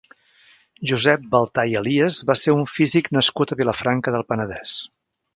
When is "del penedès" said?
4.17-4.73